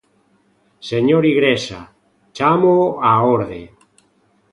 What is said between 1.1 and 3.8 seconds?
Igrexa, chámoo a orde.